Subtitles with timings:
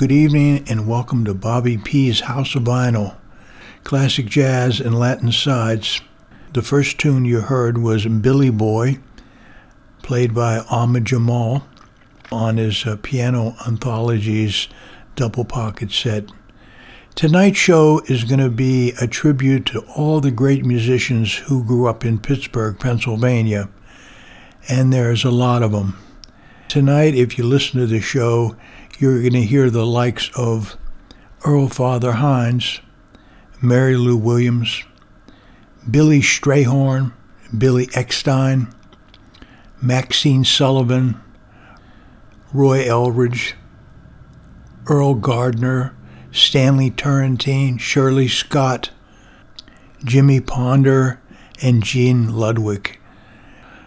[0.00, 3.16] Good evening and welcome to Bobby P's House of Vinyl,
[3.84, 6.00] classic jazz and Latin sides.
[6.54, 8.98] The first tune you heard was Billy Boy,
[10.02, 11.68] played by Ahmad Jamal
[12.32, 14.68] on his uh, Piano Anthologies
[15.16, 16.32] double pocket set.
[17.14, 21.86] Tonight's show is going to be a tribute to all the great musicians who grew
[21.86, 23.68] up in Pittsburgh, Pennsylvania,
[24.66, 25.98] and there's a lot of them.
[26.68, 28.56] Tonight, if you listen to the show,
[29.00, 30.76] you're going to hear the likes of
[31.46, 32.80] Earl Father Hines,
[33.62, 34.84] Mary Lou Williams,
[35.90, 37.14] Billy Strayhorn,
[37.56, 38.70] Billy Eckstine,
[39.80, 41.18] Maxine Sullivan,
[42.52, 43.54] Roy Eldridge,
[44.84, 45.96] Erroll Garner,
[46.30, 48.90] Stanley Turrentine, Shirley Scott,
[50.04, 51.22] Jimmy Ponder,
[51.62, 52.98] and Gene Ludwig.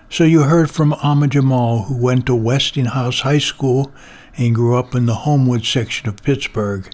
[0.09, 3.91] So you heard from Ahmad Jamal, who went to Westinghouse High School
[4.38, 6.89] and grew up in the Homewood section of Pittsburgh.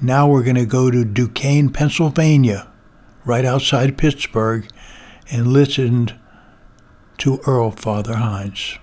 [0.00, 2.68] Now we're going to go to Duquesne, Pennsylvania,
[3.24, 4.68] right outside Pittsburgh,
[5.30, 6.12] and listen
[7.18, 8.78] to Earl Father Hines.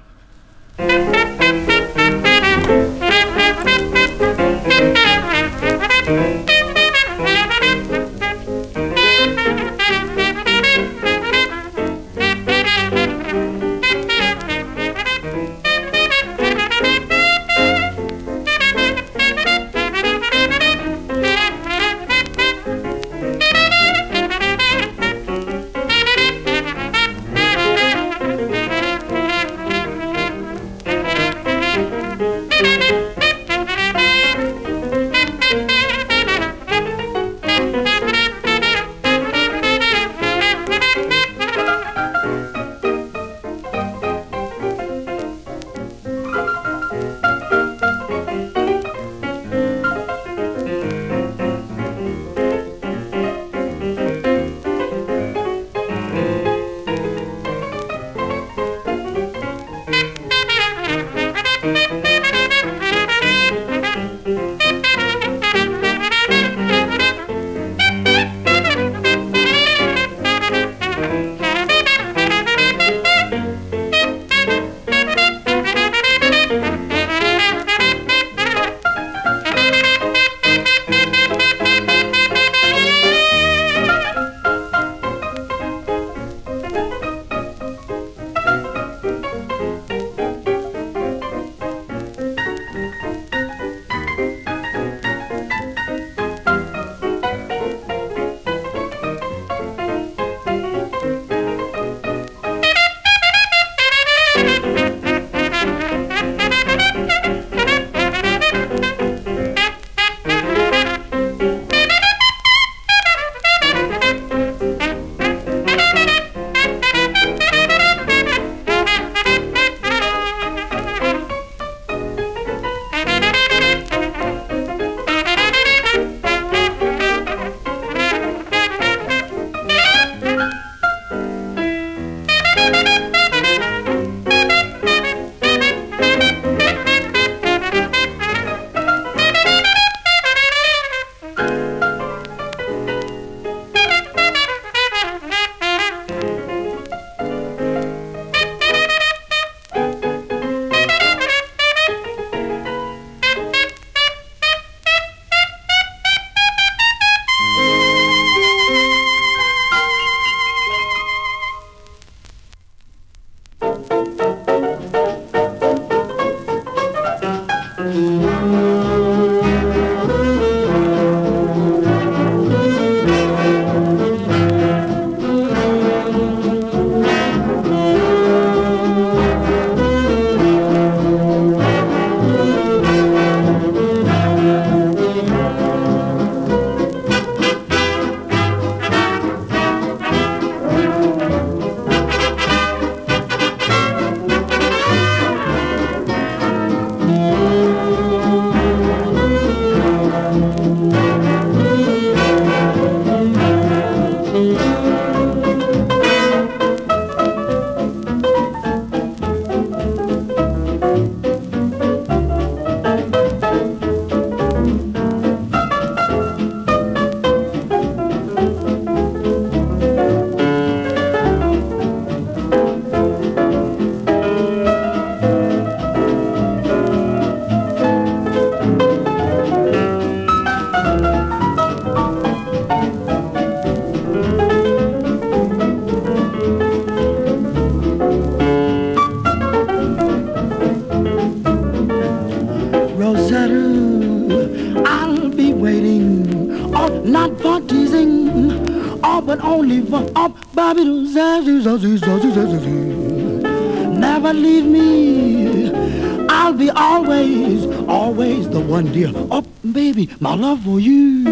[260.20, 261.24] My love for you.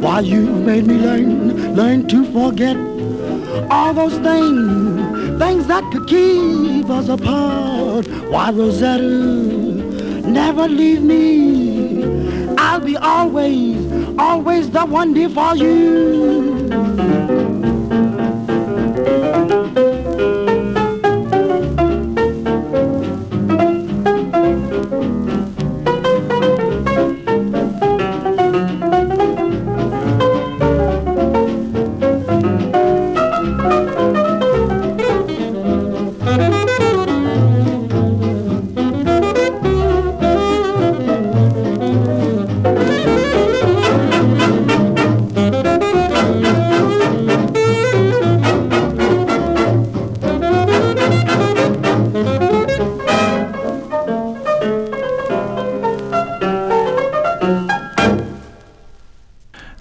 [0.00, 2.76] Why you made me learn, learn to forget
[3.70, 8.06] all those things, things that could keep us apart.
[8.30, 9.02] Why, Rosetta,
[10.26, 12.04] never leave me.
[12.56, 16.53] I'll be always, always the one dear for you.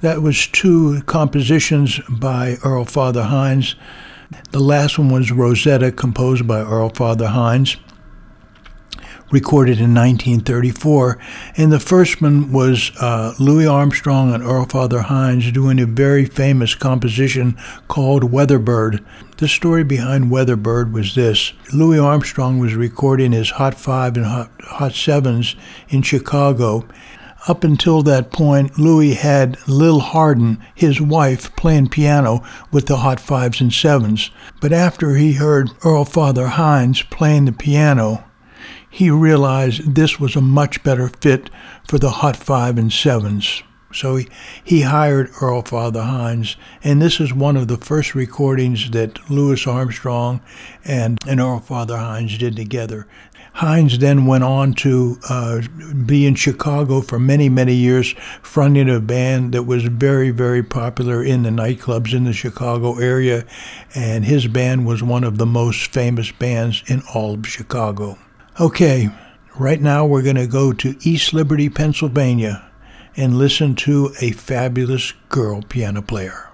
[0.03, 3.75] That was two compositions by Earl Father Hines.
[4.51, 7.77] The last one was Rosetta, composed by Earl Father Hines,
[9.31, 11.17] recorded in 1934.
[11.55, 16.25] And the first one was uh, Louis Armstrong and Earl Father Hines doing a very
[16.25, 17.57] famous composition
[17.87, 19.05] called Weatherbird.
[19.37, 24.51] The story behind Weatherbird was this Louis Armstrong was recording his Hot Five and Hot,
[24.63, 25.55] Hot Sevens
[25.87, 26.85] in Chicago
[27.47, 33.19] up until that point, Louis had Lil Hardin, his wife, playing piano with the Hot
[33.19, 34.31] Fives and Sevens.
[34.61, 38.23] But after he heard Earl Father Hines playing the piano,
[38.89, 41.49] he realized this was a much better fit
[41.87, 43.63] for the Hot Five and Sevens.
[43.93, 44.27] So he,
[44.63, 49.67] he hired Earl Father Hines, and this is one of the first recordings that Louis
[49.67, 50.41] Armstrong
[50.83, 53.07] and, and Earl Father Hines did together.
[53.53, 55.61] Hines then went on to uh,
[56.05, 61.23] be in Chicago for many, many years, fronting a band that was very, very popular
[61.23, 63.45] in the nightclubs in the Chicago area.
[63.93, 68.17] And his band was one of the most famous bands in all of Chicago.
[68.59, 69.09] Okay,
[69.57, 72.67] right now we're going to go to East Liberty, Pennsylvania,
[73.15, 76.49] and listen to a fabulous girl piano player.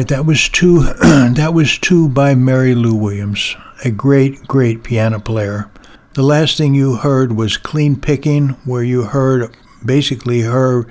[0.00, 0.80] Right, that was two.
[1.34, 3.54] that was two by Mary Lou Williams,
[3.84, 5.70] a great, great piano player.
[6.14, 9.54] The last thing you heard was "Clean Picking," where you heard
[9.84, 10.86] basically her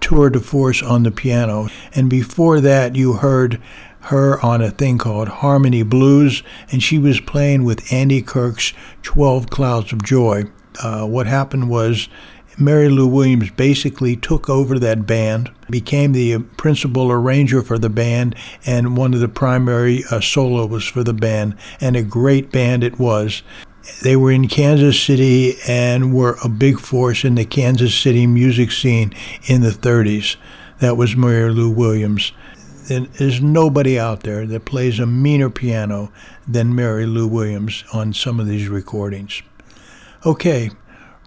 [0.00, 3.62] tour de force on the piano, and before that you heard
[4.06, 8.72] her on a thing called Harmony Blues, and she was playing with Andy Kirk's
[9.02, 10.46] 12 Clouds of Joy.
[10.82, 12.08] Uh, what happened was
[12.58, 18.34] Mary Lou Williams basically took over that band, became the principal arranger for the band,
[18.66, 22.98] and one of the primary uh, soloists for the band, and a great band it
[22.98, 23.42] was.
[24.02, 28.70] They were in Kansas City and were a big force in the Kansas City music
[28.70, 29.12] scene
[29.46, 30.36] in the 30s.
[30.78, 32.32] That was Mary Lou Williams.
[32.88, 36.12] There's nobody out there that plays a meaner piano
[36.46, 39.42] than Mary Lou Williams on some of these recordings.
[40.26, 40.70] Okay,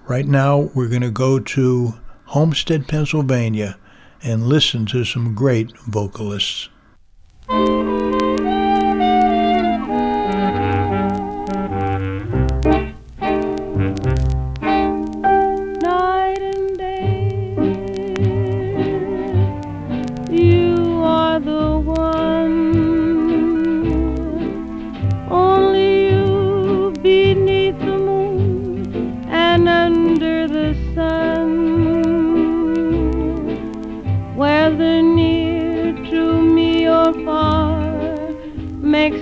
[0.07, 1.95] Right now, we're going to go to
[2.25, 3.79] Homestead, Pennsylvania,
[4.21, 6.69] and listen to some great vocalists.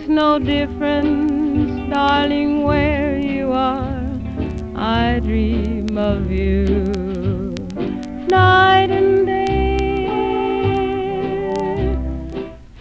[0.08, 4.02] No difference, darling, where you are.
[4.76, 7.54] I dream of you
[8.30, 10.08] night and day,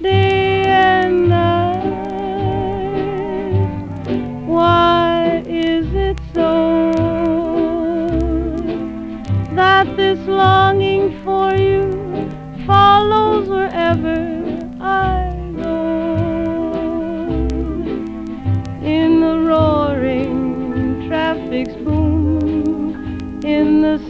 [0.01, 1.83] day and night.
[4.47, 6.93] Why is it so
[9.57, 10.92] that this longing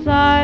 [0.05, 0.42] silence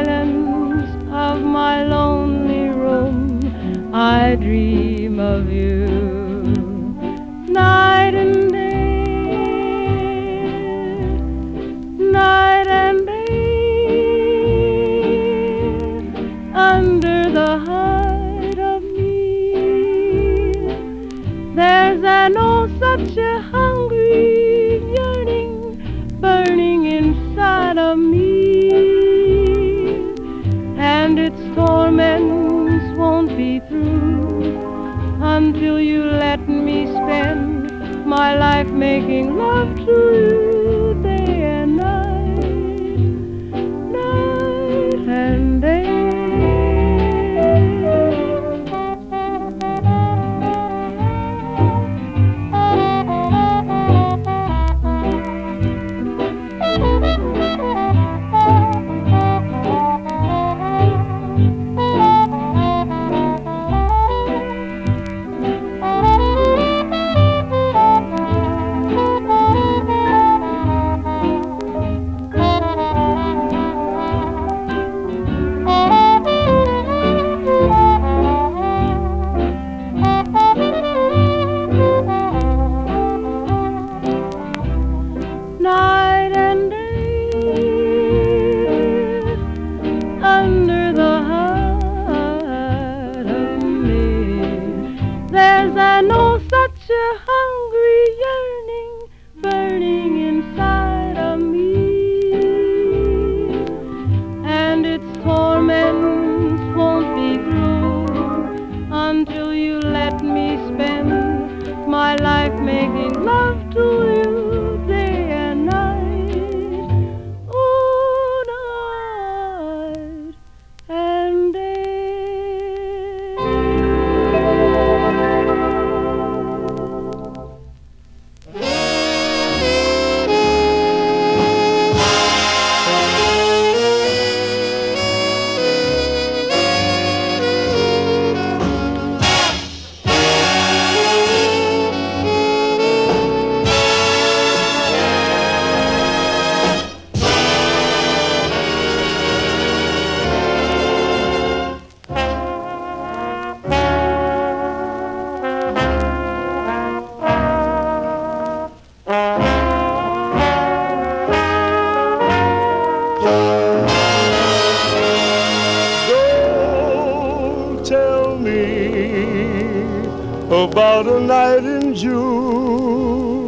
[171.48, 173.40] night in June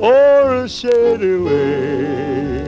[0.00, 2.60] or a shady lane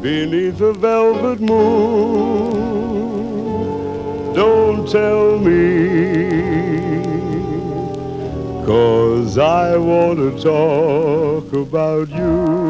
[0.00, 2.52] beneath a velvet moon.
[4.34, 6.28] Don't tell me,
[8.64, 12.68] cause I want to talk about you.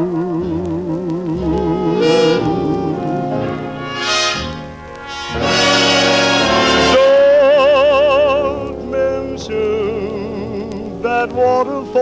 [11.19, 11.99] That waterfall.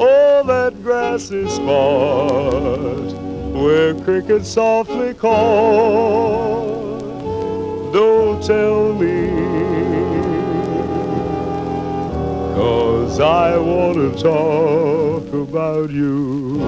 [0.00, 3.12] Oh, that grassy spot
[3.52, 6.98] where crickets softly call.
[7.92, 9.28] Don't tell me,
[12.56, 16.58] cause I want to talk about you.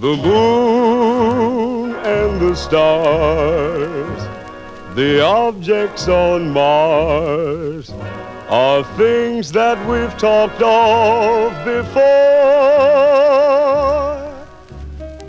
[0.00, 0.77] The moon
[2.38, 4.28] the stars,
[4.94, 7.90] the objects on Mars,
[8.48, 11.98] are things that we've talked of before.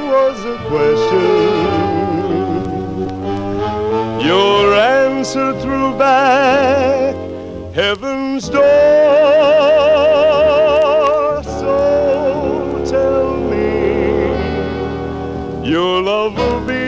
[0.09, 1.85] was a question.
[4.25, 7.15] Your answer threw back
[7.75, 9.94] heaven's door.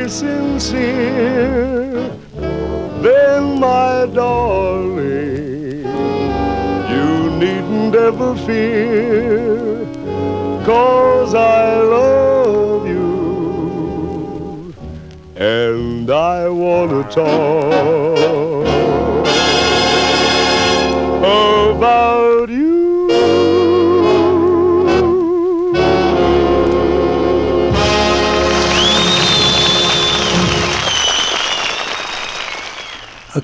[0.09, 2.01] Sincere,
[3.01, 5.83] then, my darling,
[6.89, 9.85] you needn't ever fear,
[10.65, 14.73] cause I love you,
[15.35, 18.27] and I want to talk
[21.19, 22.16] about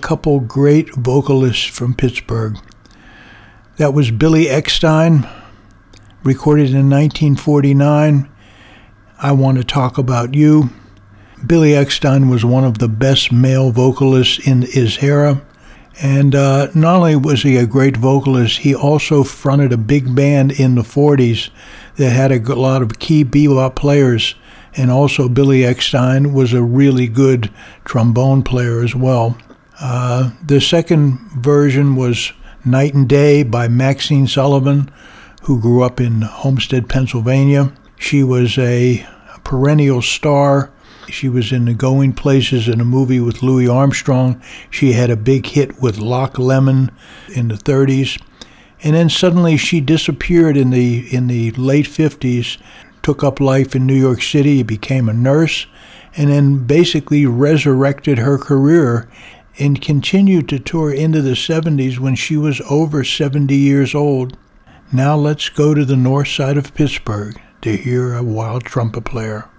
[0.04, 2.58] couple great vocalists from Pittsburgh.
[3.78, 5.24] That was Billy Eckstine,
[6.26, 8.30] recorded in 1949.
[9.18, 10.72] I Want to Talk About You.
[11.48, 15.42] Billy Eckstine was one of the best male vocalists in his era.
[16.02, 20.52] And uh, not only was he a great vocalist, he also fronted a big band
[20.52, 21.50] in the 40s
[21.96, 24.36] that had a lot of key bebop players.
[24.76, 27.50] And also, Billy Eckstine was a really good
[27.86, 29.38] trombone player as well.
[29.80, 32.32] Uh, the second version was
[32.64, 34.92] Night and Day by Maxine Sullivan,
[35.44, 37.74] who grew up in Homestead, Pennsylvania.
[37.98, 39.06] She was a
[39.44, 40.72] perennial star.
[41.10, 44.42] She was in the Going Places in a movie with Louis Armstrong.
[44.70, 46.92] She had a big hit with Loch Lomond
[47.34, 48.22] in the 30s.
[48.84, 52.58] And then suddenly she disappeared in the in the late 50s,
[53.02, 55.68] took up life in New York City, became a nurse,
[56.16, 59.10] and then basically resurrected her career
[59.60, 64.38] and continued to tour into the 70s when she was over 70 years old.
[64.92, 69.50] Now let's go to the north side of Pittsburgh to hear a wild trumpet player.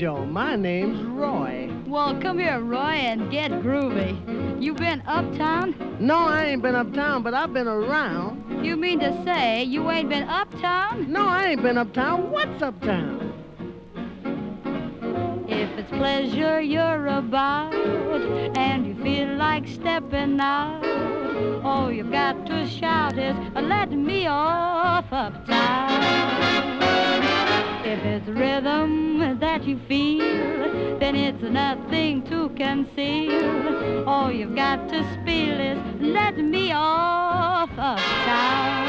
[0.00, 0.24] Joe?
[0.24, 1.70] My name's Roy.
[1.86, 4.16] Well, come here, Roy, and get groovy.
[4.58, 5.74] You been uptown?
[6.00, 8.64] No, I ain't been uptown, but I've been around.
[8.64, 11.12] You mean to say you ain't been uptown?
[11.12, 12.30] No, I ain't been uptown.
[12.30, 13.34] What's uptown?
[15.46, 17.74] If it's pleasure you're about
[18.56, 20.82] and you feel like stepping out,
[21.62, 26.39] all you've got to shout is, let me off uptown.
[28.02, 34.08] If it's rhythm that you feel, then it's nothing to conceal.
[34.08, 38.79] All you've got to spill is let me off of town.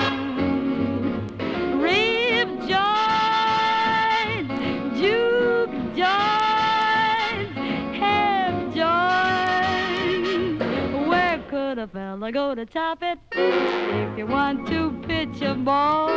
[12.32, 13.20] Go to top it.
[13.34, 16.10] If you want to pitch a ball,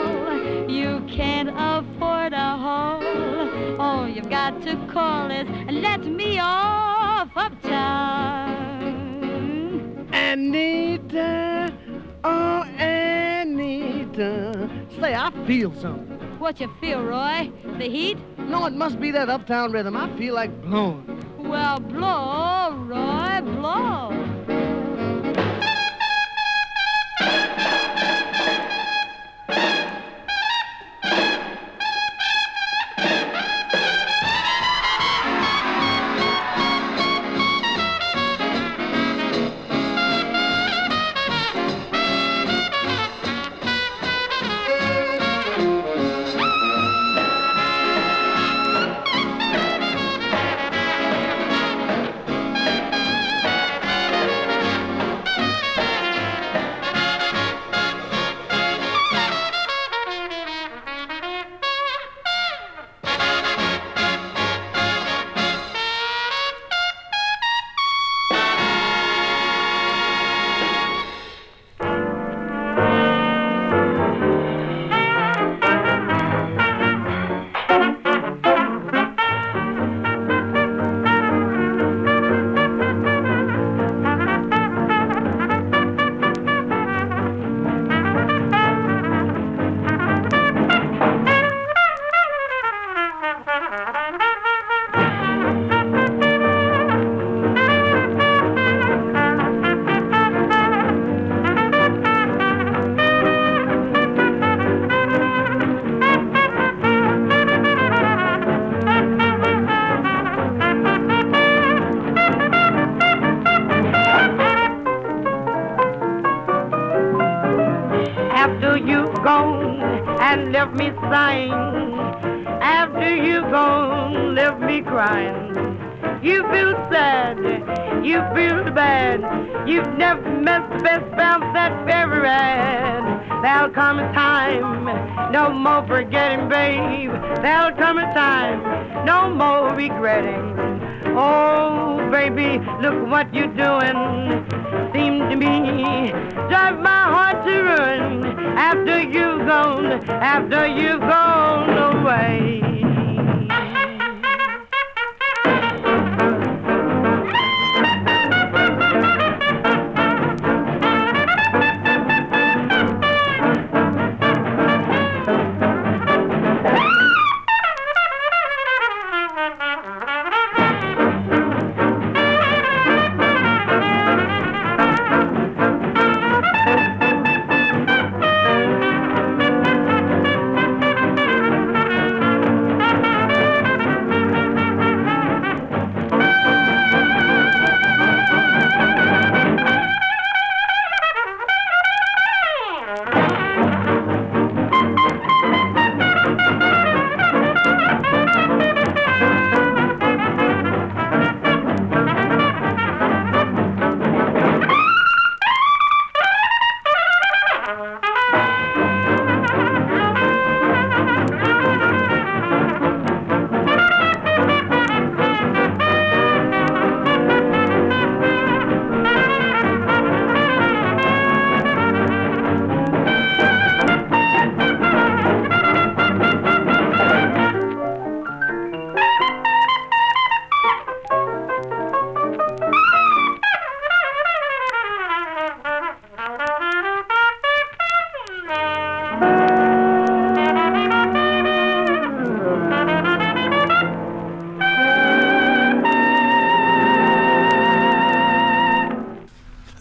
[0.69, 3.03] you can't afford a hall.
[3.81, 8.85] All you've got to call is let me off uptown.
[10.13, 11.73] Anita,
[12.23, 14.71] oh Anita.
[15.01, 16.21] Say, I feel something.
[16.39, 17.51] What you feel, Roy?
[17.79, 18.19] The heat?
[18.39, 19.97] No, it must be that uptown rhythm.
[19.97, 21.25] I feel like blowing.
[21.39, 24.13] Well, blow, Roy, blow.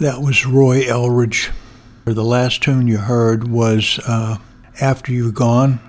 [0.03, 1.49] That was Roy Eldridge.
[2.03, 4.35] The last tune you heard was uh,
[4.81, 5.79] "After You've Gone."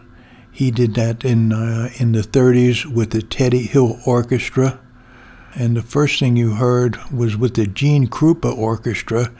[0.52, 4.78] He did that in uh, in the 30s with the Teddy Hill Orchestra,
[5.56, 9.32] and the first thing you heard was with the Gene Krupa Orchestra.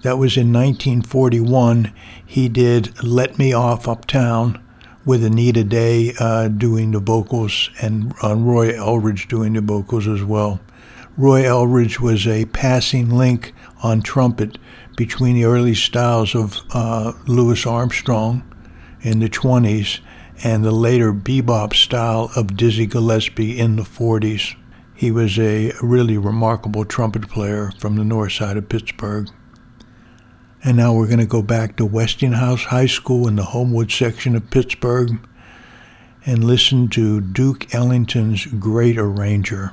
[0.00, 1.92] That was in 1941.
[2.24, 4.58] He did "Let Me Off Uptown"
[5.04, 10.24] with Anita O'Day uh, doing the vocals and uh, Roy Eldridge doing the vocals as
[10.24, 10.60] well.
[11.16, 14.56] Roy Eldridge was a passing link on trumpet
[14.96, 18.42] between the early styles of uh, Louis Armstrong
[19.02, 20.00] in the 20s
[20.42, 24.56] and the later bebop style of Dizzy Gillespie in the 40s.
[24.94, 29.28] He was a really remarkable trumpet player from the north side of Pittsburgh.
[30.64, 34.34] And now we're going to go back to Westinghouse High School in the Homewood section
[34.34, 35.18] of Pittsburgh
[36.24, 39.72] and listen to Duke Ellington's Great Arranger.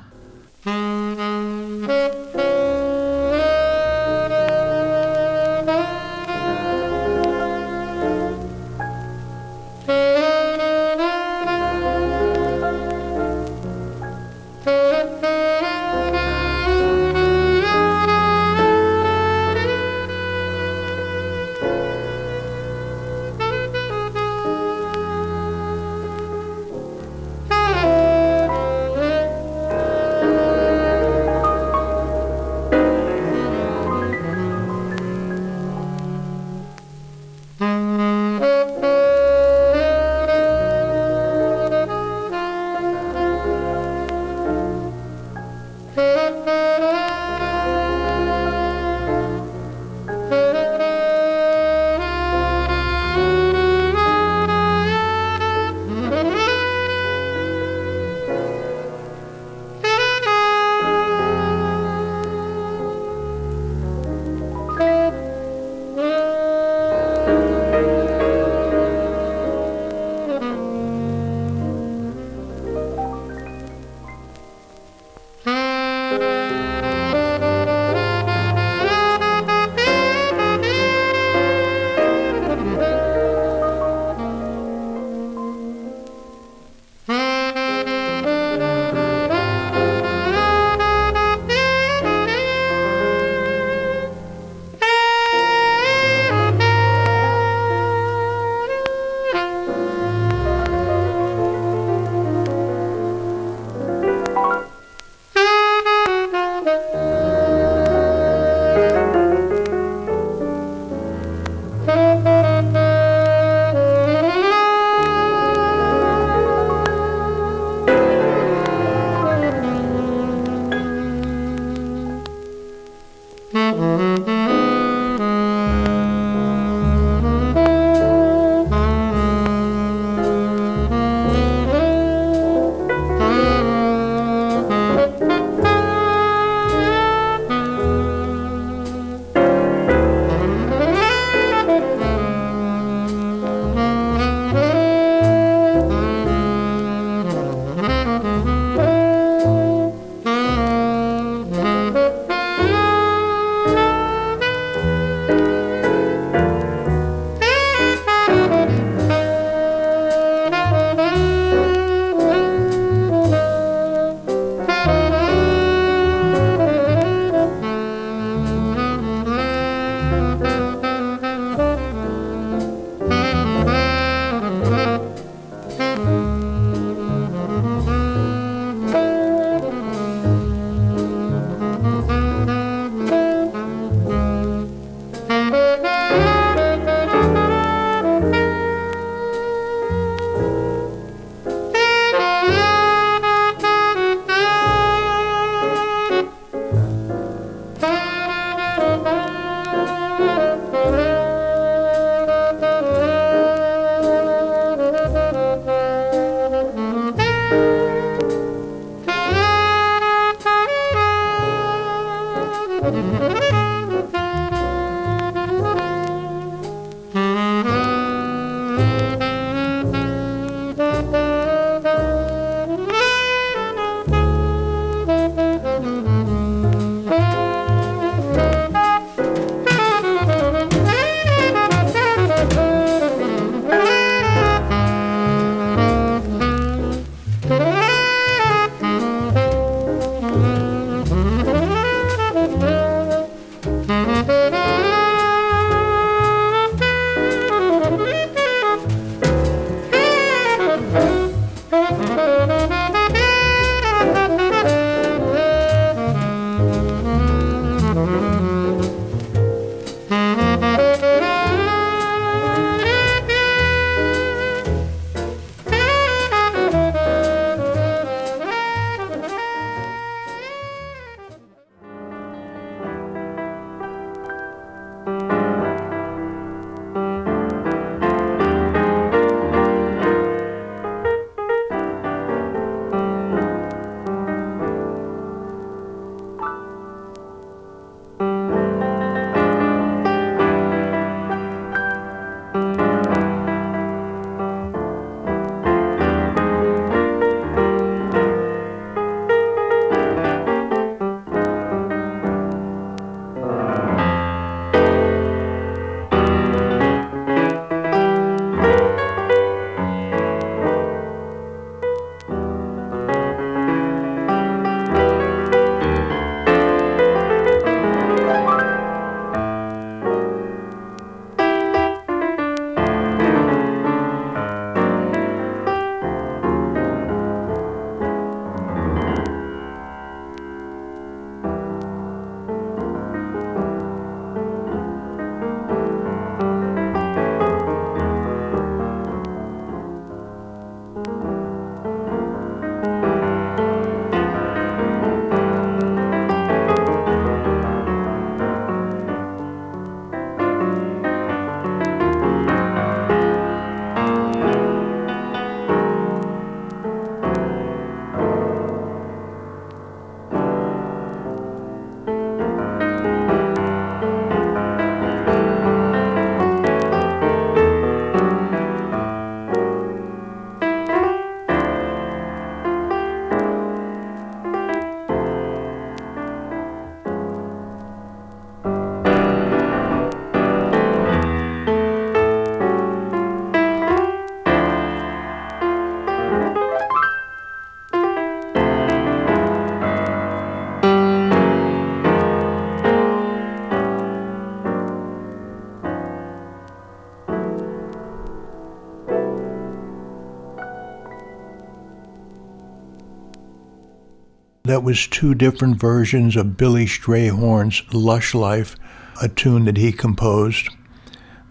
[404.72, 408.74] That was two different versions of Billy Strayhorn's Lush Life,
[409.20, 410.70] a tune that he composed.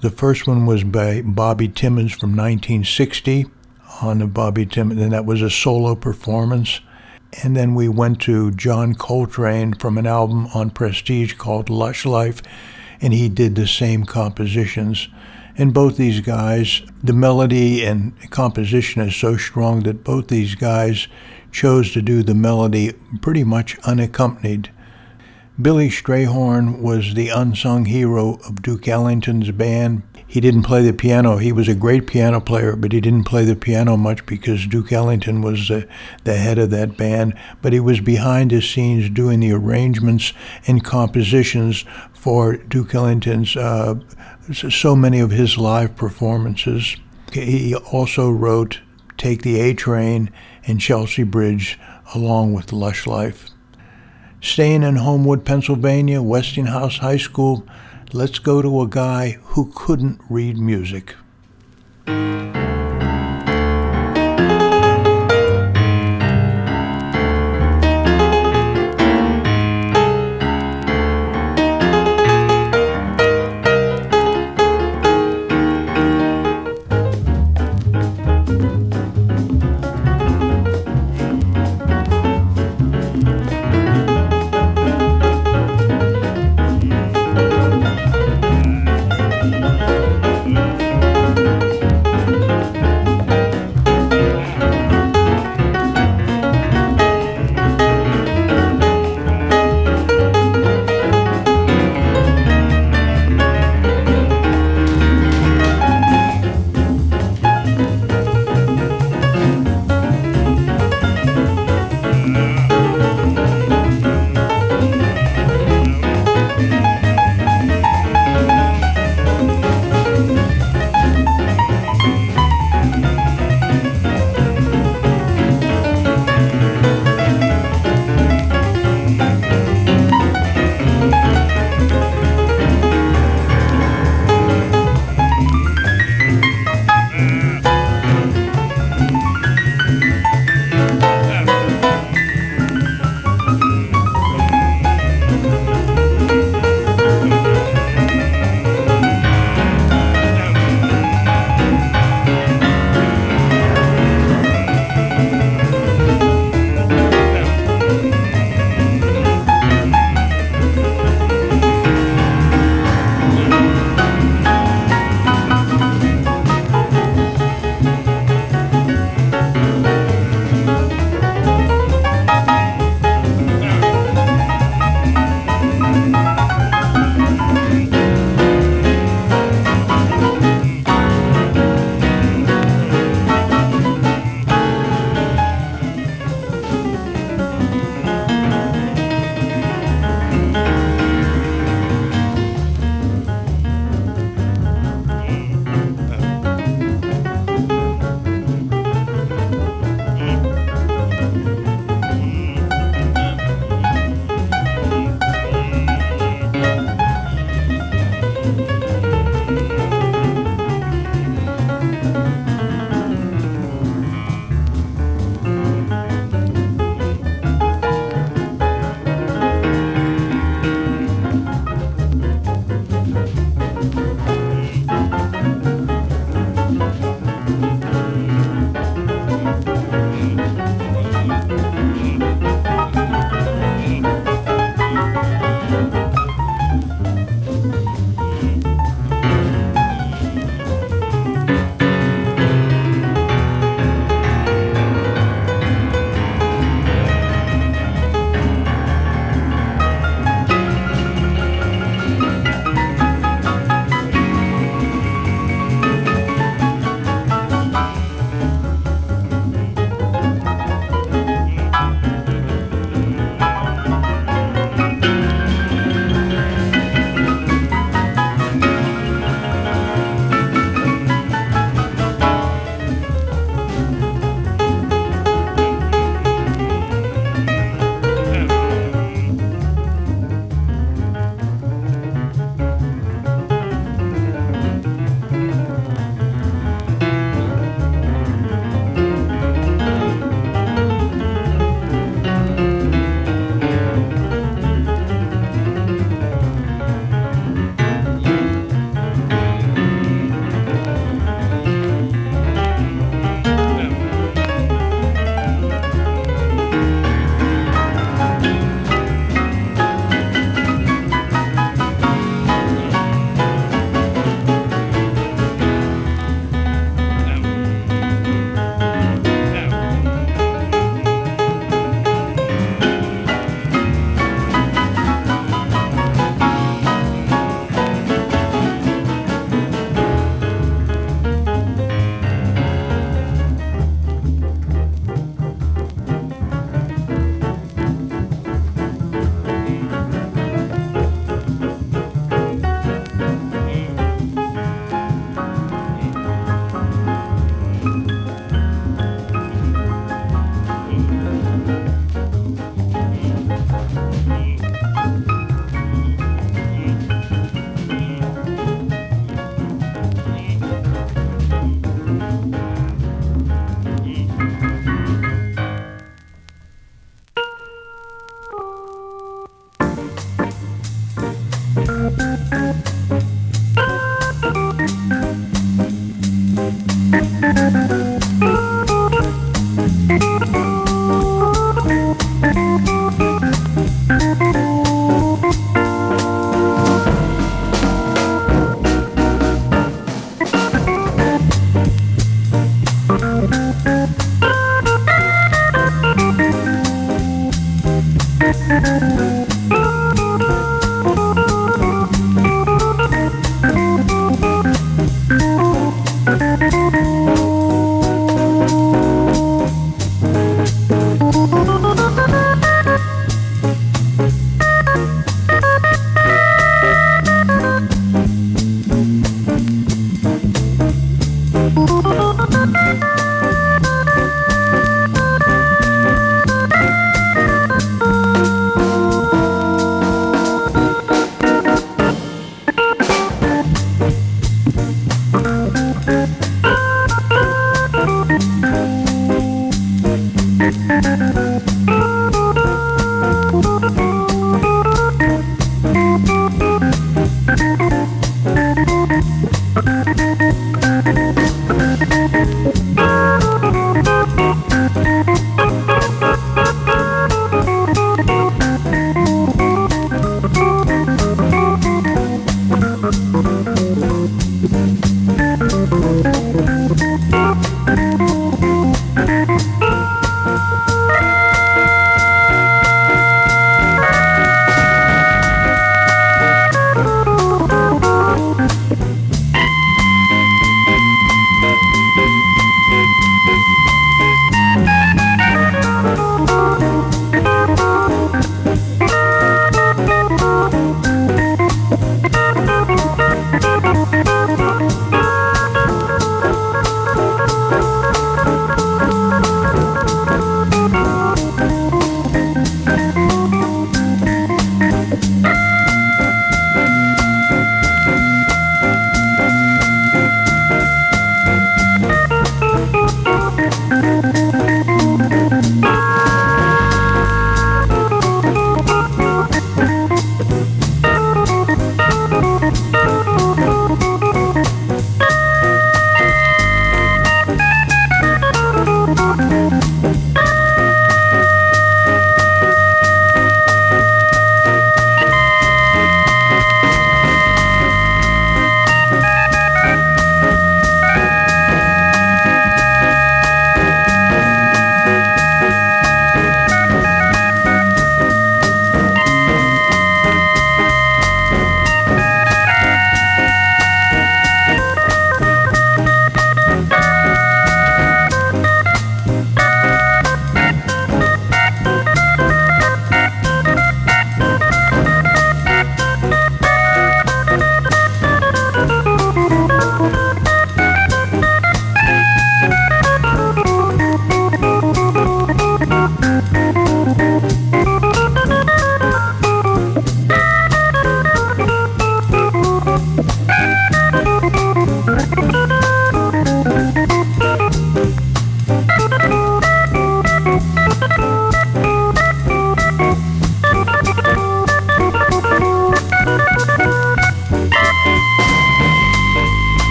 [0.00, 3.44] The first one was by Bobby Timmons from 1960
[4.00, 6.80] on the Bobby Timmons, and that was a solo performance.
[7.42, 12.40] And then we went to John Coltrane from an album on Prestige called Lush Life,
[13.02, 15.08] and he did the same compositions.
[15.58, 21.06] And both these guys, the melody and composition is so strong that both these guys
[21.50, 24.70] chose to do the melody pretty much unaccompanied.
[25.60, 30.02] Billy Strayhorn was the unsung hero of Duke Ellington's band.
[30.26, 31.36] He didn't play the piano.
[31.36, 34.92] He was a great piano player, but he didn't play the piano much because Duke
[34.92, 35.86] Ellington was the,
[36.24, 37.34] head of that band.
[37.60, 40.32] But he was behind the scenes doing the arrangements
[40.66, 41.84] and compositions
[42.14, 43.96] for Duke Ellington's uh,
[44.52, 46.96] so many of his live performances.
[47.32, 48.80] He also wrote
[49.18, 50.30] Take the A Train
[50.70, 51.78] and Chelsea Bridge
[52.14, 53.50] along with Lush Life.
[54.40, 57.66] Staying in Homewood, Pennsylvania, Westinghouse High School,
[58.12, 61.14] let's go to a guy who couldn't read music.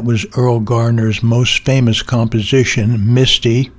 [0.00, 3.70] That was Erroll Garner's most famous composition, Misty,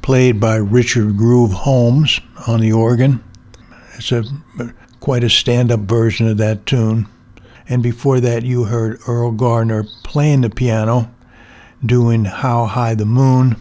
[0.00, 3.22] played by Richard Groove Holmes on the organ.
[3.98, 4.24] It's a
[5.00, 7.08] quite a stand-up version of that tune.
[7.68, 11.14] And before that, you heard Erroll Garner playing the piano,
[11.84, 13.56] doing How High the Moon,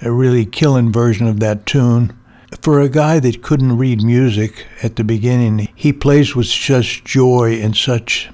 [0.00, 2.18] a really killing version of that tune.
[2.62, 7.60] For a guy that couldn't read music at the beginning, he plays with such joy
[7.60, 8.29] and such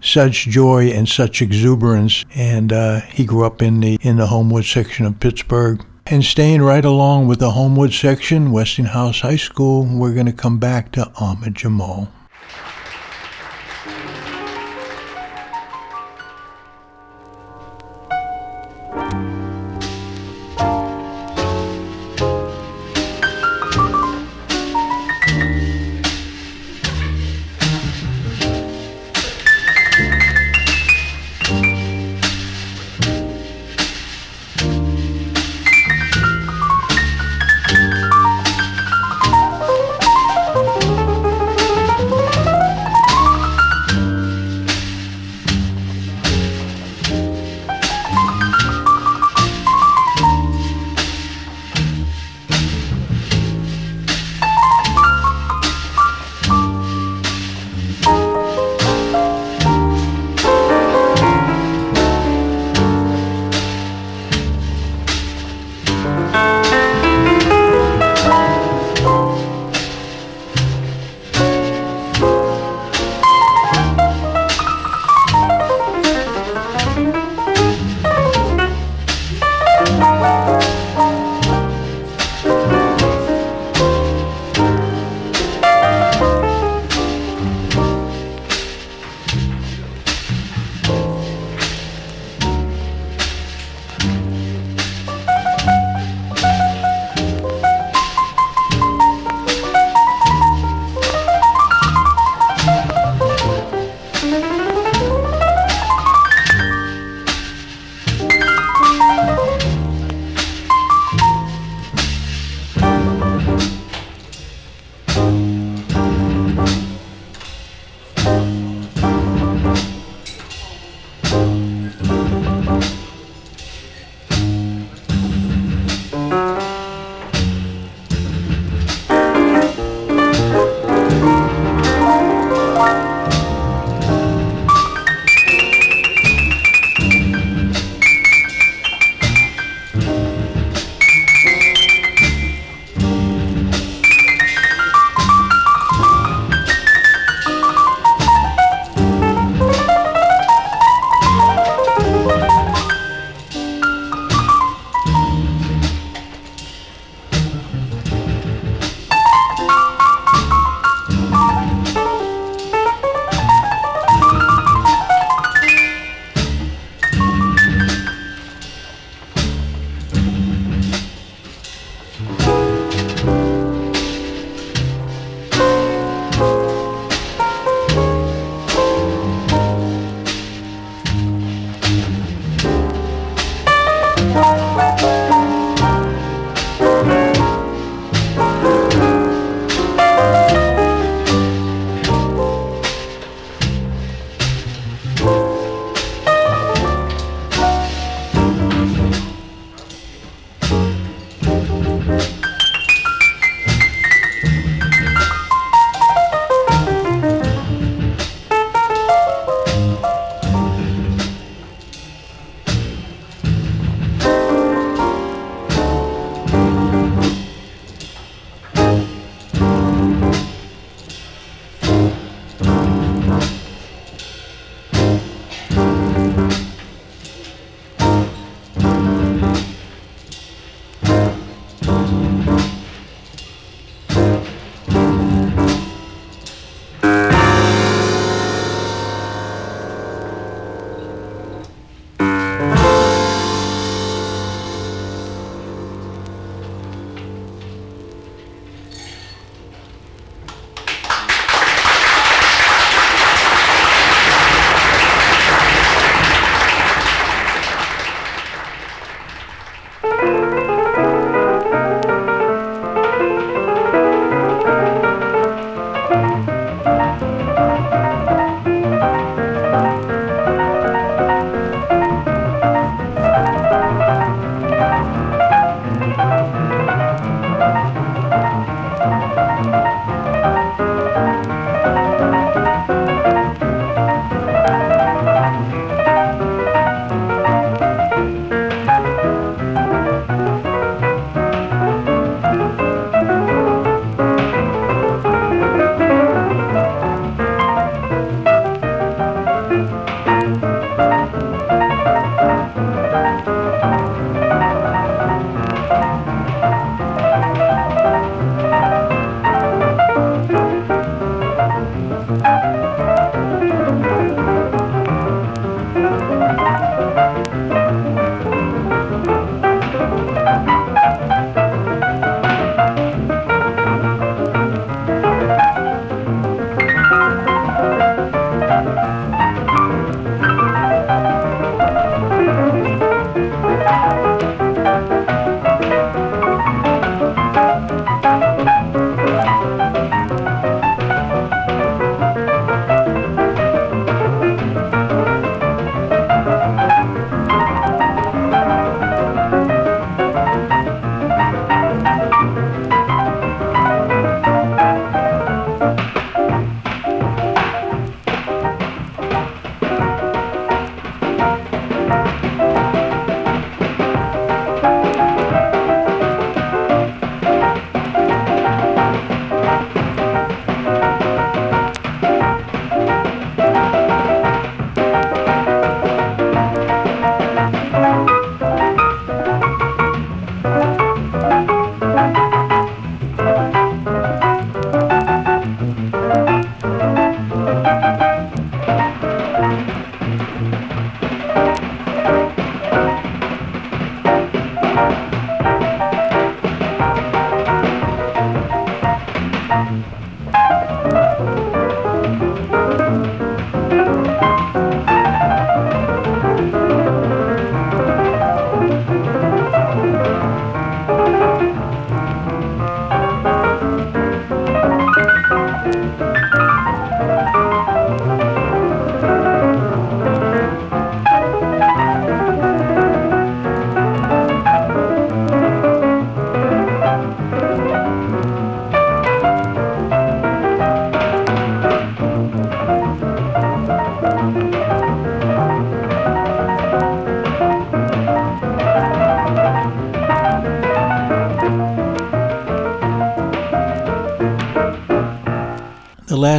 [0.00, 2.24] such joy and such exuberance.
[2.34, 5.84] And uh, he grew up in the in the Homewood section of Pittsburgh.
[6.06, 10.58] And staying right along with the Homewood section, Westinghouse High School, we're going to come
[10.58, 12.08] back to Ahmad Jamal.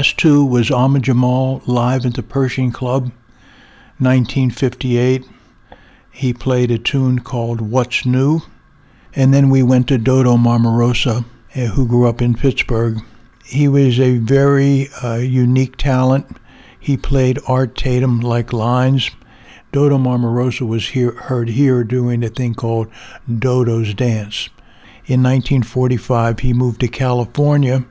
[0.01, 3.11] Last two was Ahmad Jamal live at the Pershing Club,
[3.99, 5.23] 1958.
[6.09, 8.41] He played a tune called What's New.
[9.13, 11.23] And then we went to Dodo Marmarosa,
[11.53, 12.97] eh, who grew up in Pittsburgh.
[13.45, 16.35] He was a very uh, unique talent.
[16.79, 19.11] He played Art Tatum like lines.
[19.71, 22.87] Dodo Marmarosa was here, heard here doing a thing called
[23.31, 24.49] Dodo's Dance.
[25.05, 27.85] In 1945, he moved to California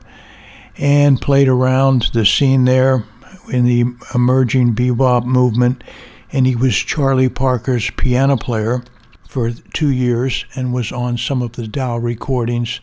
[0.81, 3.05] and played around the scene there
[3.51, 5.83] in the emerging bebop movement.
[6.31, 8.83] And he was Charlie Parker's piano player
[9.29, 12.79] for two years and was on some of the Dial recordings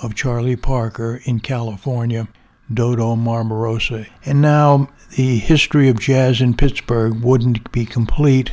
[0.00, 2.28] of Charlie Parker in California,
[2.72, 4.08] Dodo Marmarosa.
[4.24, 8.52] And now the history of jazz in Pittsburgh wouldn't be complete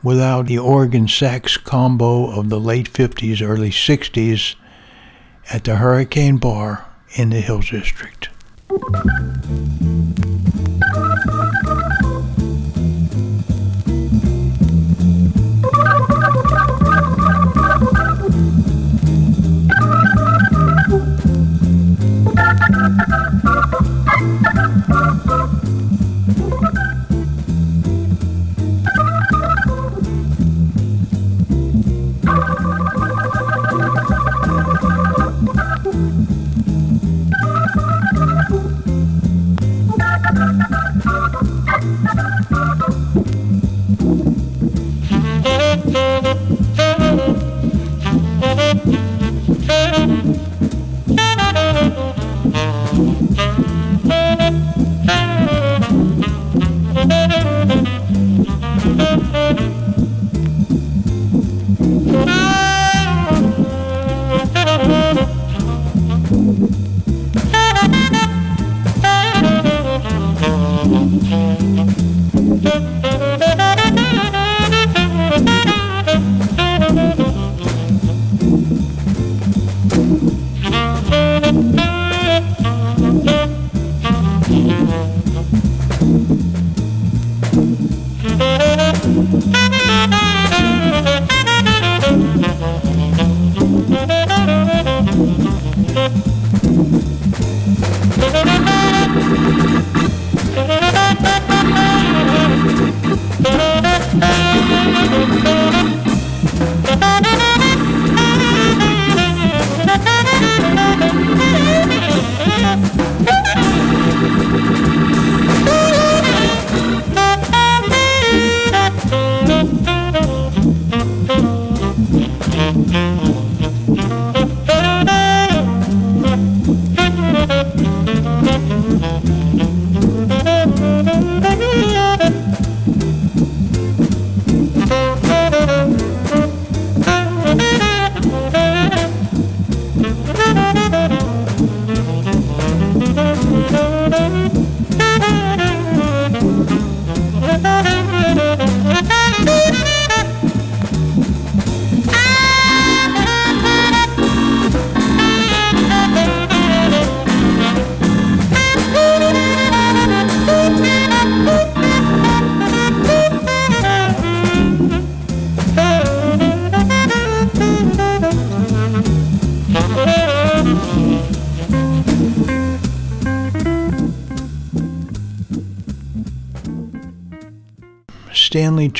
[0.00, 4.54] without the organ sax combo of the late 50s, early 60s
[5.50, 8.28] at the Hurricane Bar in the Hills District.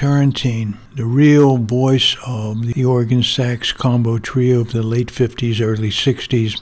[0.03, 5.91] Turrentine, the real voice of the organ sax combo trio of the late 50s, early
[5.91, 6.61] 60s.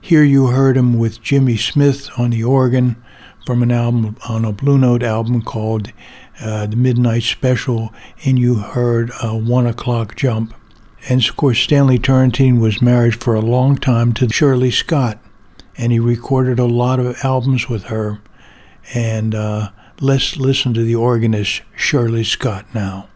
[0.00, 2.96] Here you heard him with Jimmy Smith on the organ
[3.44, 5.92] from an album on a Blue Note album called
[6.40, 7.92] uh, The Midnight Special,
[8.24, 10.54] and you heard uh, One O'Clock Jump.
[11.10, 15.18] And of course, Stanley Turrentine was married for a long time to Shirley Scott,
[15.76, 18.22] and he recorded a lot of albums with her.
[18.94, 23.06] And uh, Let's listen to the organist Shirley Scott now.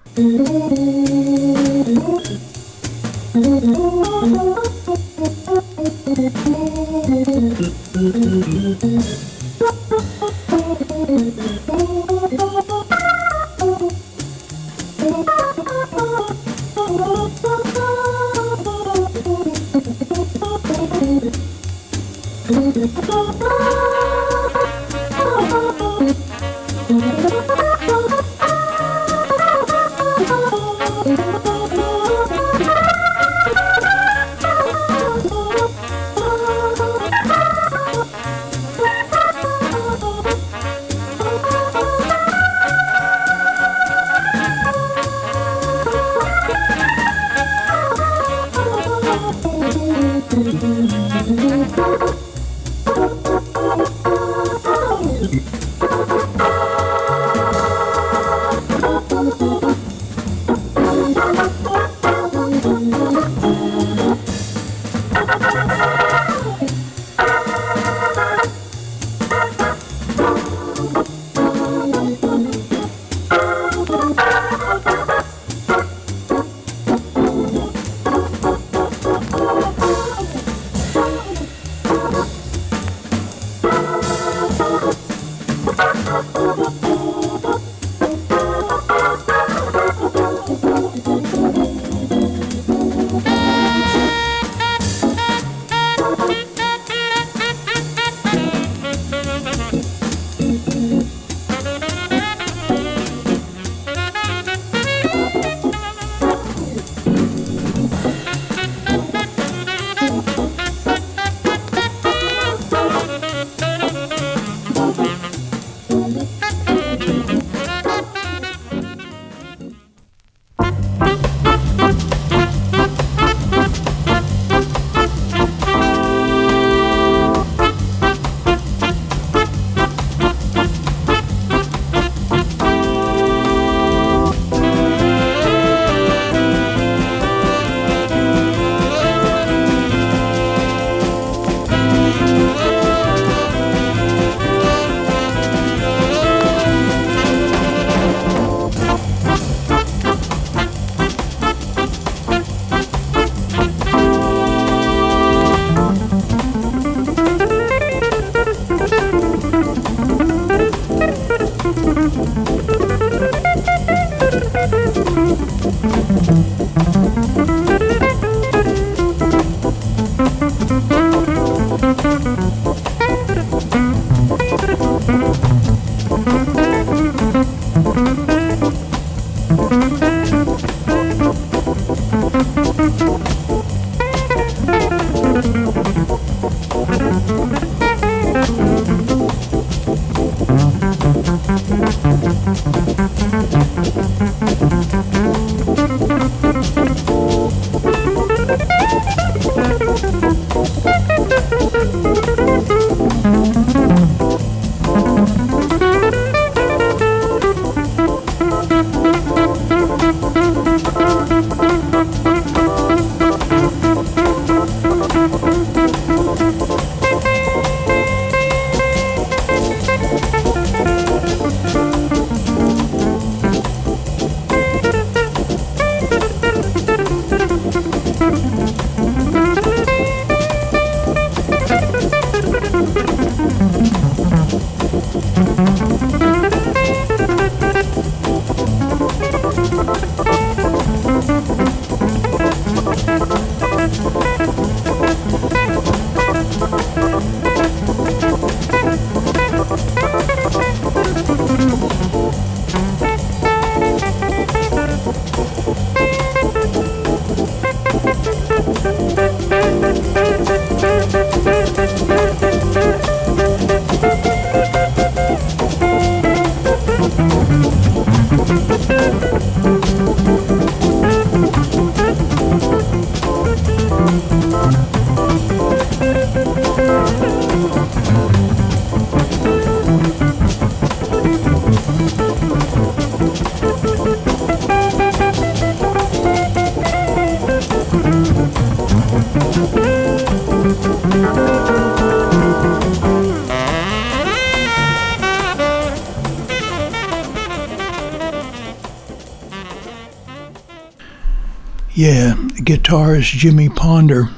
[301.97, 304.29] Yeah, guitarist Jimmy Ponder.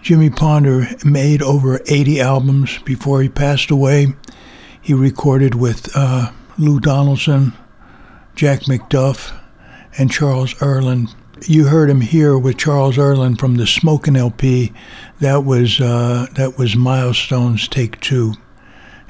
[0.00, 4.14] Jimmy Ponder made over 80 albums before he passed away.
[4.80, 7.52] He recorded with uh, Lou Donaldson,
[8.34, 9.30] Jack McDuff,
[9.98, 11.14] and Charles Earland.
[11.46, 14.72] You heard him here with Charles Earland from the Smokin' LP.
[15.20, 18.32] That was uh, that was Milestones Take Two,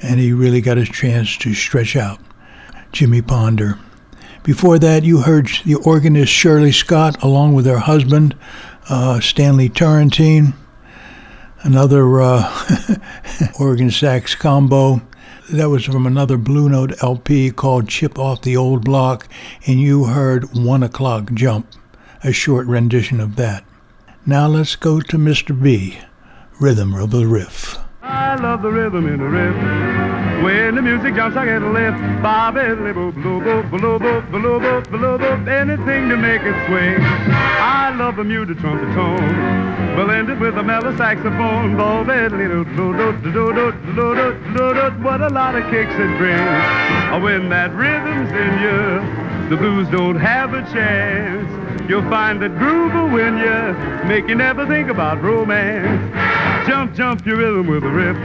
[0.01, 2.19] and he really got a chance to stretch out.
[2.91, 3.79] Jimmy Ponder.
[4.43, 8.35] Before that, you heard the organist Shirley Scott along with her husband
[8.89, 10.53] uh, Stanley Turrentine.
[11.61, 12.97] Another uh,
[13.59, 15.01] organ sax combo.
[15.49, 19.29] That was from another Blue Note LP called Chip Off the Old Block,
[19.65, 21.67] and you heard One O'Clock Jump,
[22.23, 23.63] a short rendition of that.
[24.25, 25.59] Now let's go to Mr.
[25.59, 25.99] B,
[26.59, 27.77] Rhythm of the Riff.
[28.01, 30.32] I love the rhythm in the riff.
[30.43, 31.97] When the music jumps, I get a lift.
[32.21, 33.63] Bobby, boop, blue, blue,
[33.97, 36.97] boop, blue, boop, blue, boop, anything to make it swing.
[36.99, 41.77] I love the muted trumpet tone, blended with a mellow saxophone.
[41.77, 44.11] Do, do, do, do, do, do, do,
[44.53, 47.23] do, do, what a lot of kicks it brings.
[47.23, 51.62] When that rhythm's in you, the blues don't have a chance.
[51.87, 56.67] You'll find that groove will win you, make you never think about romance.
[56.67, 58.15] Jump, jump your rhythm with a riff.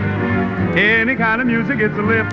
[0.76, 2.32] Any kind of music, it's a lift.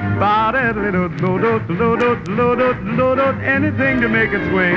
[3.42, 4.76] Anything to make it swing.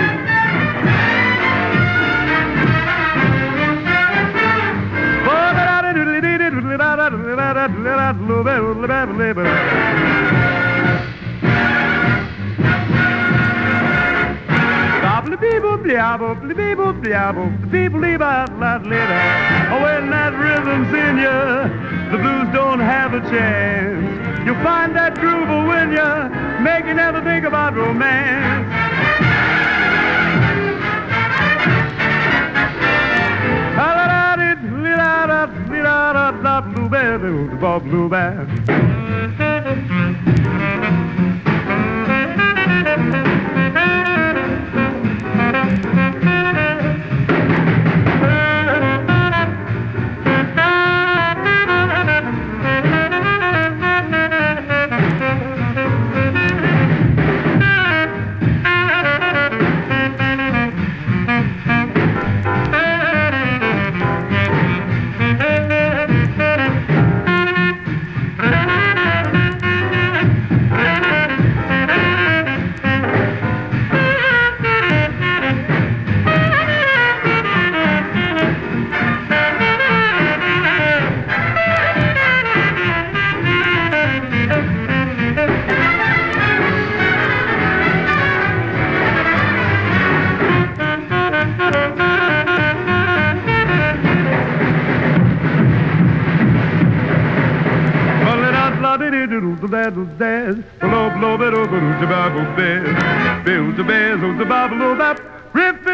[19.70, 24.46] Oh, when that rhythm's in you, the blues don't have a chance.
[24.46, 28.68] You'll find that groove will win you, make you never think about romance.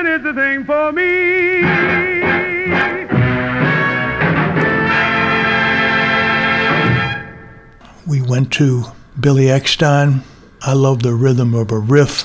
[0.06, 1.60] Is the thing for me.
[8.06, 8.84] We went to
[9.20, 10.22] Billy Eckstine.
[10.62, 12.22] I love the rhythm of a riff.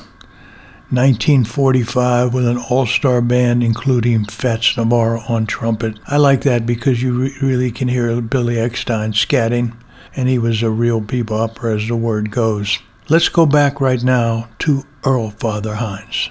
[0.92, 6.00] 1945 with an all-star band including Fats Navarro on trumpet.
[6.08, 9.76] I like that because you re- really can hear Billy Eckstine scatting,
[10.16, 12.80] and he was a real bebopper as the word goes.
[13.12, 16.30] Let's go back right now to Earl Father Hines.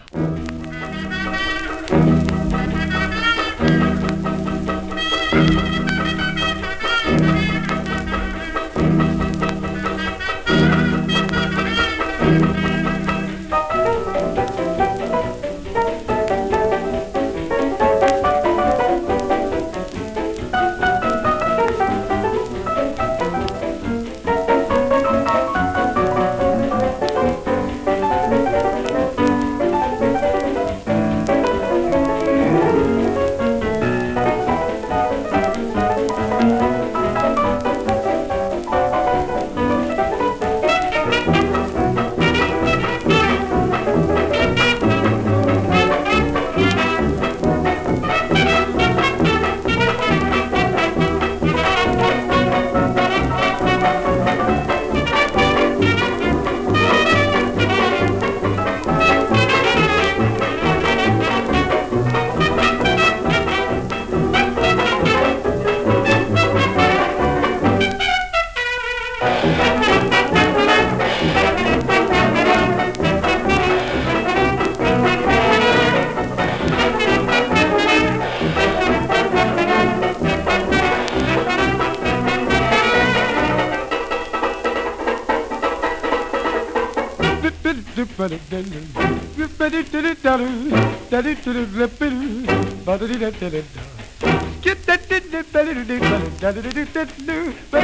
[94.61, 94.87] Get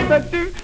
[0.08, 0.63] that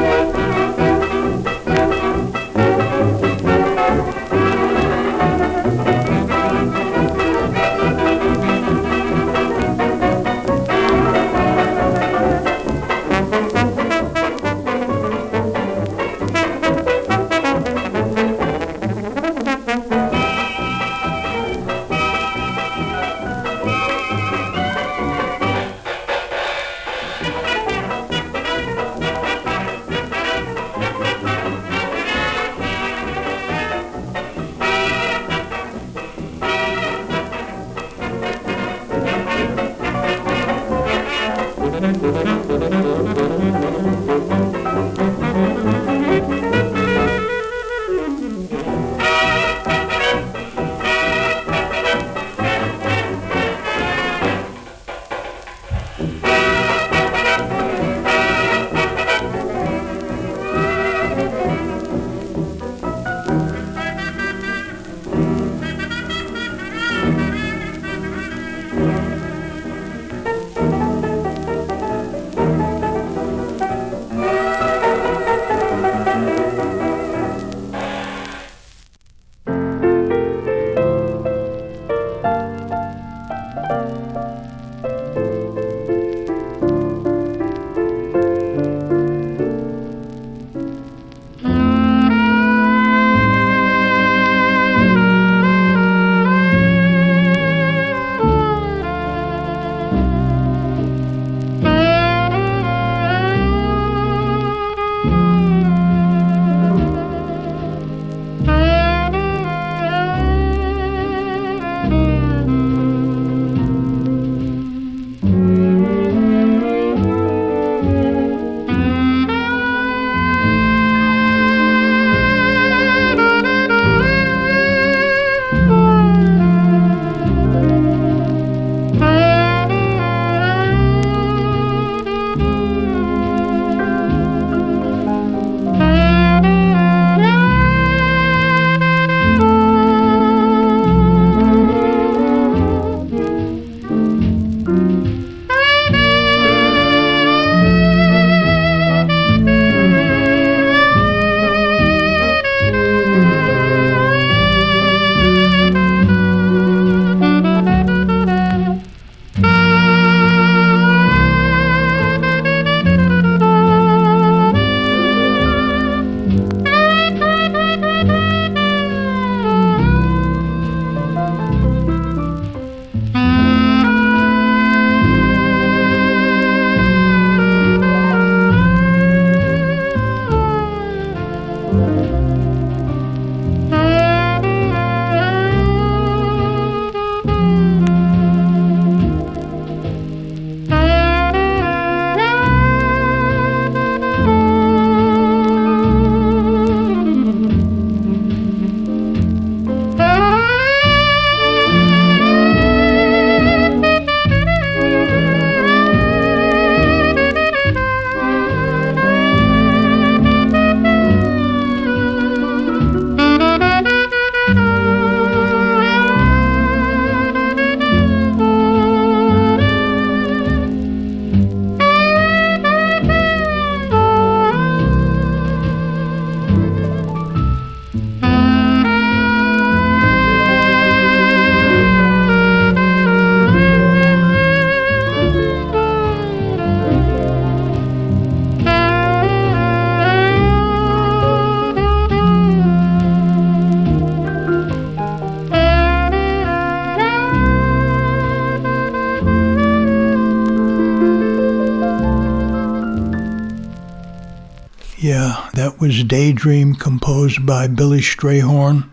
[255.81, 258.87] was Daydream, composed by Billy Strayhorn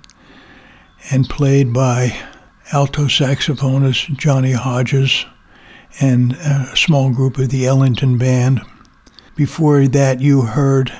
[1.10, 2.18] and played by
[2.72, 5.26] alto saxophonist Johnny Hodges
[6.00, 8.62] and a small group of the Ellington Band.
[9.36, 10.90] Before that, you heard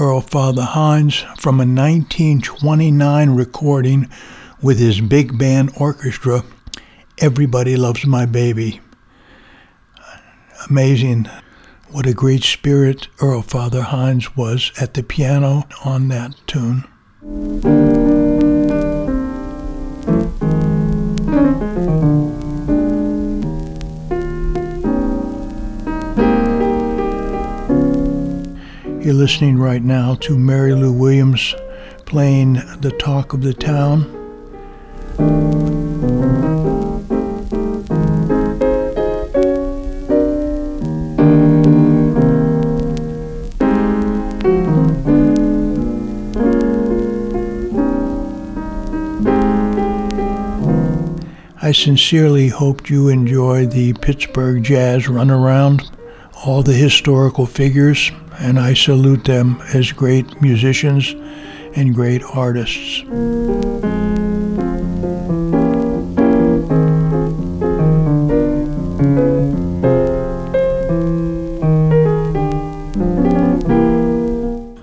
[0.00, 4.08] Earl Father Hines from a 1929 recording
[4.62, 6.42] with his big band orchestra,
[7.18, 8.80] Everybody Loves My Baby.
[10.70, 11.28] Amazing
[11.90, 16.84] what a great spirit Earl Father Hines was at the piano on that tune.
[29.02, 31.54] You're listening right now to Mary Lou Williams
[32.04, 34.14] playing The Talk of the Town.
[51.68, 55.90] I sincerely hope you enjoy the Pittsburgh Jazz Runaround,
[56.42, 61.14] all the historical figures, and I salute them as great musicians
[61.76, 63.02] and great artists.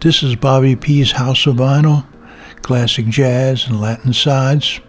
[0.02, 2.06] This is Bobby P's House of Vinyl,
[2.62, 4.80] classic jazz and Latin sides.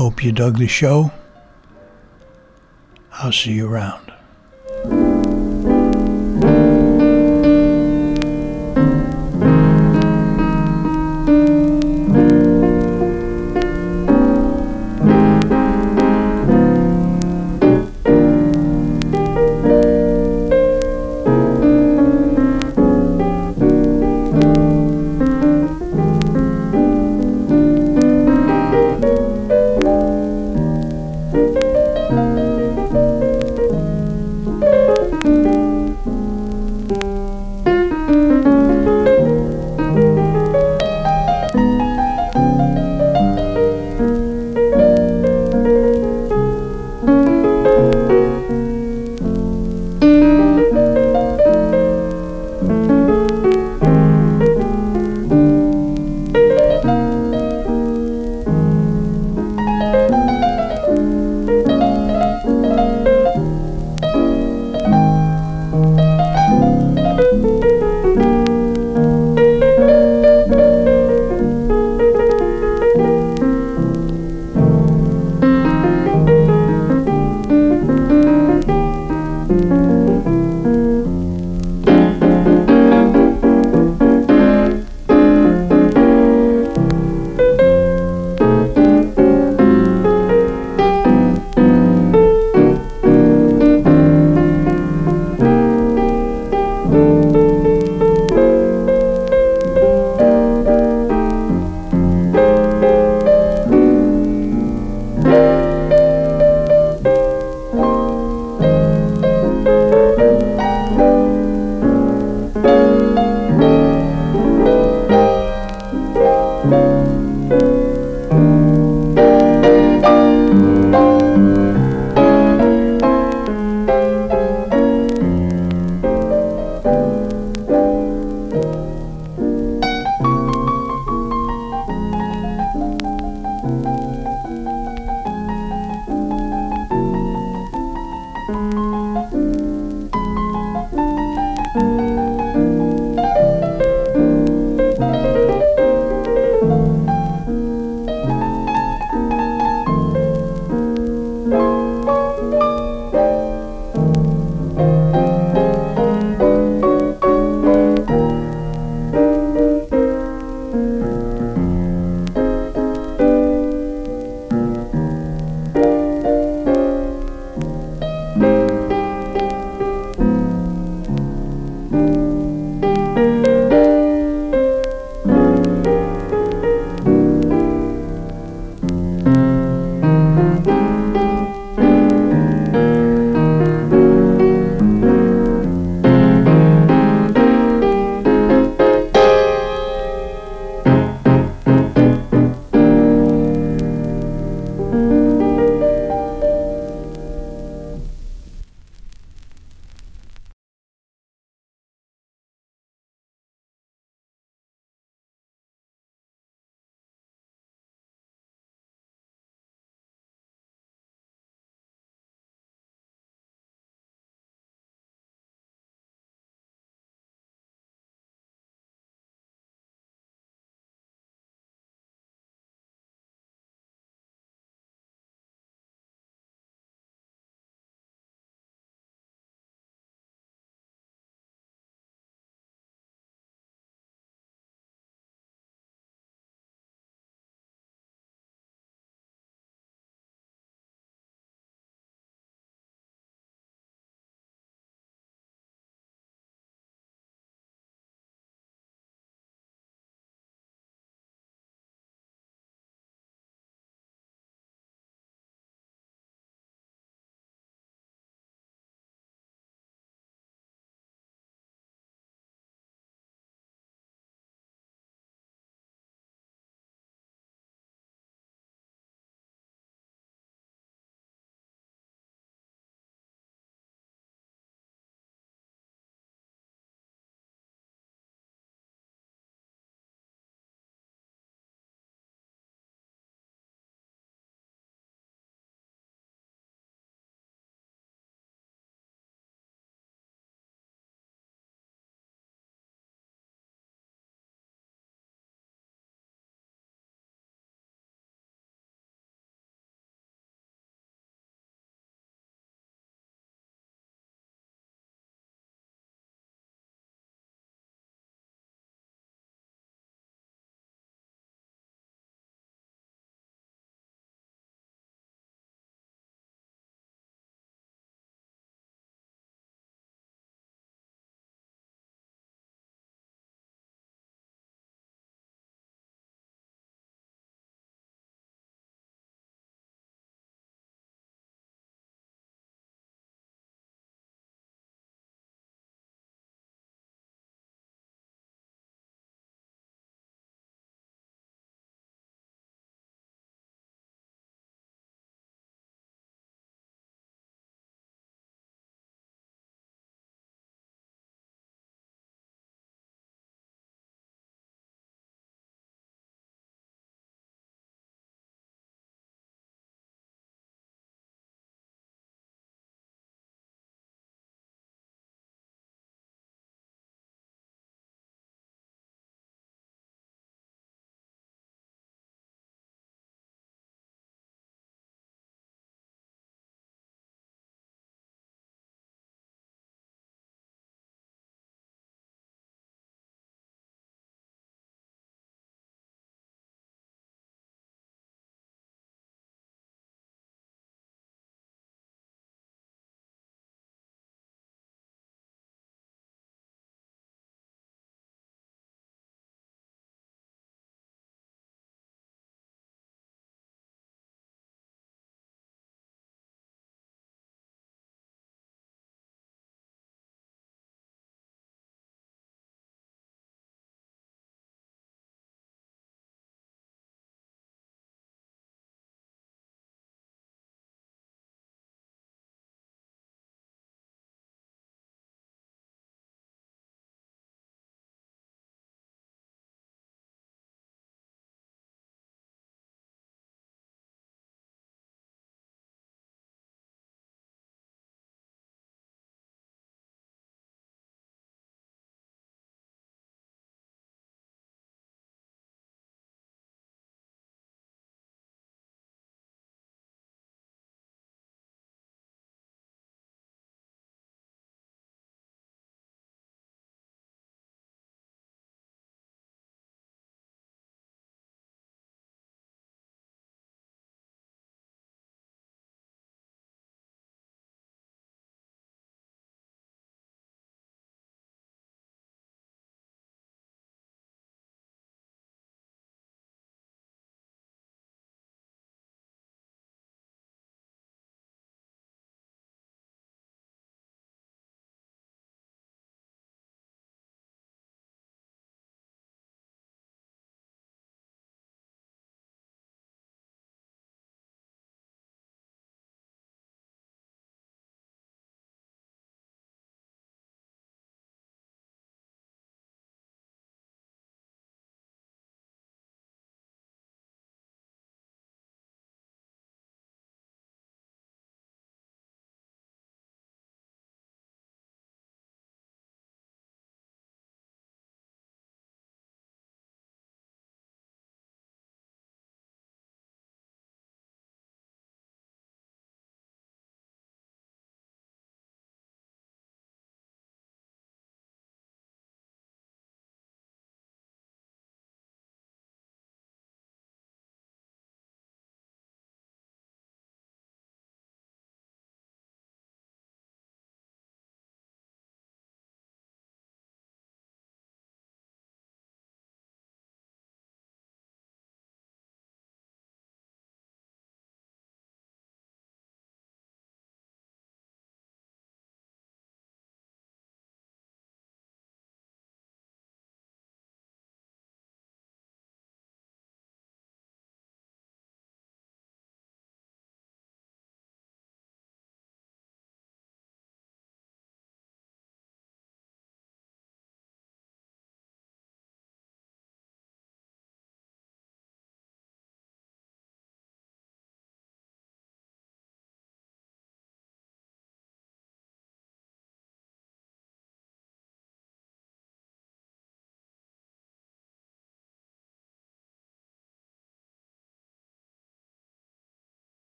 [0.00, 1.12] Hope you dug the show.
[3.12, 4.09] I'll see you around.